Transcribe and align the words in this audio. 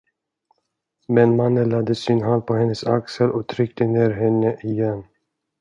Men 1.07 1.35
mannen 1.37 1.69
lade 1.69 1.95
sin 1.95 2.21
hand 2.21 2.45
på 2.47 2.55
hennes 2.55 2.83
axel 2.83 3.31
och 3.31 3.47
tryckte 3.47 3.87
ner 3.87 4.09
henne 4.11 4.55
igen. 4.63 5.03